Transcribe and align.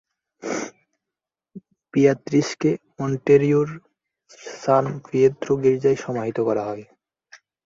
বিয়াত্রিসকে 1.93 2.71
মন্টেরিওর 2.97 3.69
San 4.55 4.85
Pietro 5.05 5.53
গির্জায় 5.63 5.97
সমাহিত 6.03 6.37
করা 6.47 6.63
হয়। 6.65 6.83